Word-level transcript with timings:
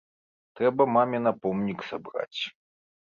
Трэба 0.59 0.87
маме 0.95 1.19
на 1.27 1.33
помнік 1.43 1.85
сабраць. 1.91 2.41